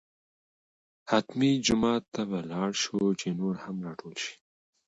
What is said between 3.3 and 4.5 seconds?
نور هم راټول شي.